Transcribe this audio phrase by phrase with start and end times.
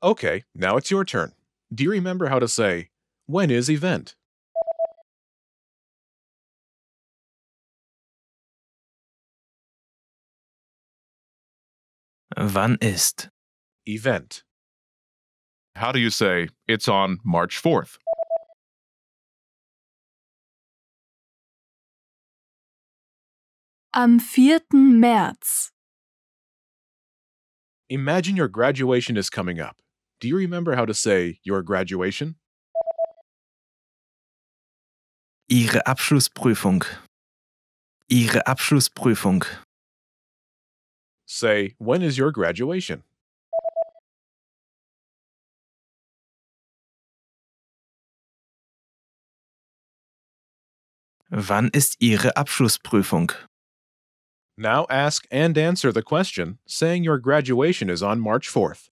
[0.00, 1.32] Okay, now it's your turn.
[1.74, 2.90] Do you remember how to say,
[3.26, 4.14] when is event?
[12.36, 13.28] Wann ist?
[13.86, 14.44] Event.
[15.74, 17.98] How do you say, it's on March 4th?
[23.94, 24.60] Am 4.
[24.72, 25.70] März.
[27.90, 29.82] Imagine your graduation is coming up.
[30.20, 32.34] Do you remember how to say your graduation?
[35.48, 36.84] Ihre Abschlussprüfung.
[38.08, 39.46] Ihre Abschlussprüfung.
[41.24, 43.04] Say, when is your graduation?
[51.30, 53.32] Wann ist Ihre Abschlussprüfung?
[54.56, 58.88] Now ask and answer the question, saying your graduation is on March 4th.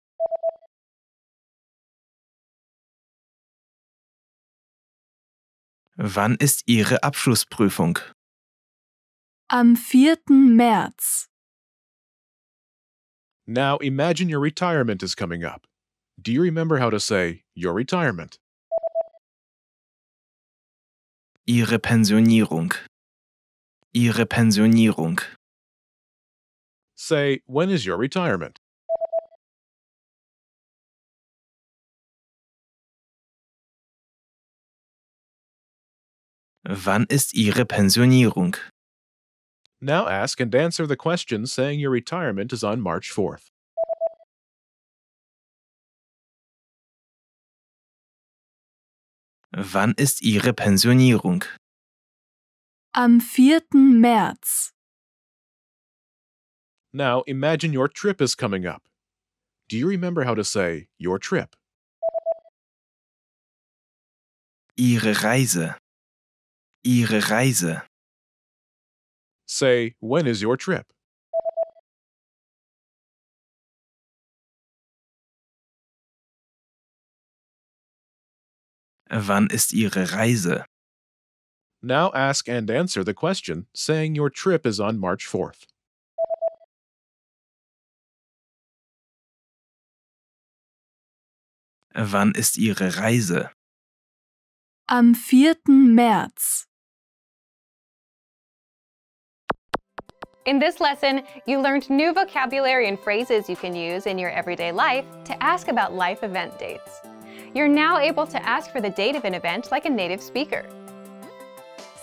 [6.02, 7.98] Wann ist Ihre Abschlussprüfung?
[9.50, 10.16] Am 4.
[10.30, 11.26] März.
[13.46, 15.66] Now imagine your retirement is coming up.
[16.18, 18.38] Do you remember how to say your retirement?
[21.46, 22.74] Ihre Pensionierung.
[23.92, 25.20] Ihre Pensionierung.
[26.94, 28.59] Say, when is your retirement?
[36.64, 38.56] Wann ist Ihre Pensionierung?
[39.80, 43.50] Now ask and answer the question, saying your retirement is on March 4th.
[49.52, 51.44] Wann ist Ihre Pensionierung?
[52.94, 53.60] Am 4.
[53.72, 54.72] März.
[56.92, 58.82] Now imagine your trip is coming up.
[59.68, 61.56] Do you remember how to say your trip?
[64.76, 65.76] Ihre Reise.
[66.82, 67.82] Ihre Reise.
[69.46, 70.86] Say, when is your trip?
[79.10, 80.64] Wann ist Ihre Reise?
[81.82, 85.66] Now ask and answer the question, saying your trip is on March 4th.
[91.94, 93.50] Wann ist Ihre Reise?
[94.88, 95.54] Am 4.
[95.68, 96.69] März.
[100.50, 104.72] In this lesson, you learned new vocabulary and phrases you can use in your everyday
[104.72, 107.02] life to ask about life event dates.
[107.54, 110.68] You're now able to ask for the date of an event like a native speaker.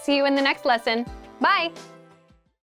[0.01, 1.05] See you in the next lesson.
[1.41, 1.73] Bye!